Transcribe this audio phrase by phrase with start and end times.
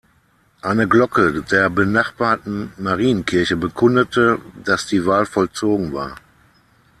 [0.63, 6.15] Eine Glocke der benachbarten Marienkirche bekundete, dass die Wahl vollzogen war.